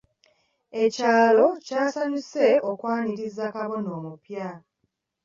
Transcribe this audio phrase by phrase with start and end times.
[0.83, 4.49] Ekyalo kyasanyuse okwaniriza kabona omupya.